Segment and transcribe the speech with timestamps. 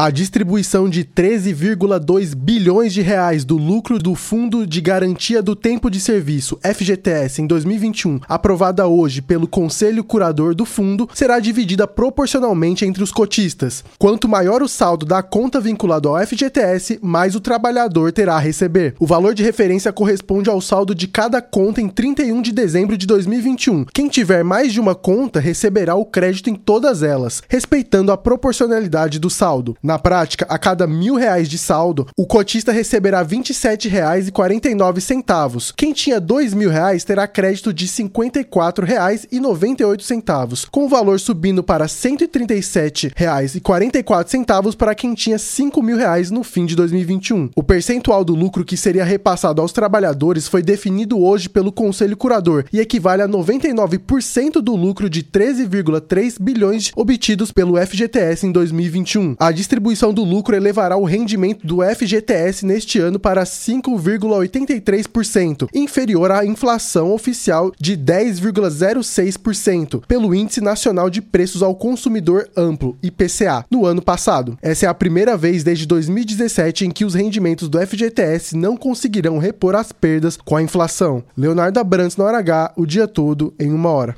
[0.00, 5.90] A distribuição de 13,2 bilhões de reais do lucro do Fundo de Garantia do Tempo
[5.90, 12.84] de Serviço, FGTS, em 2021, aprovada hoje pelo Conselho Curador do Fundo, será dividida proporcionalmente
[12.84, 13.82] entre os cotistas.
[13.98, 18.94] Quanto maior o saldo da conta vinculado ao FGTS, mais o trabalhador terá a receber.
[19.00, 23.04] O valor de referência corresponde ao saldo de cada conta em 31 de dezembro de
[23.04, 23.86] 2021.
[23.86, 29.18] Quem tiver mais de uma conta receberá o crédito em todas elas, respeitando a proporcionalidade
[29.18, 29.76] do saldo.
[29.88, 35.72] Na prática, a cada mil reais de saldo, o cotista receberá R$ 27,49.
[35.74, 41.86] Quem tinha dois mil reais terá crédito de R$ 54,98, com o valor subindo para
[41.86, 47.48] R$ 137,44 para quem tinha cinco mil reais no fim de 2021.
[47.56, 52.66] O percentual do lucro que seria repassado aos trabalhadores foi definido hoje pelo Conselho Curador
[52.70, 59.34] e equivale a 99% do lucro de 13,3 bilhões obtidos pelo FGTS em 2021.
[59.38, 66.32] A distribuição distribuição do lucro elevará o rendimento do FGTS neste ano para 5,83%, inferior
[66.32, 73.86] à inflação oficial de 10,06% pelo Índice Nacional de Preços ao Consumidor Amplo, IPCA, no
[73.86, 74.58] ano passado.
[74.60, 79.38] Essa é a primeira vez desde 2017 em que os rendimentos do FGTS não conseguirão
[79.38, 81.22] repor as perdas com a inflação.
[81.36, 84.16] Leonardo Abrantes na hora o dia todo, em uma hora.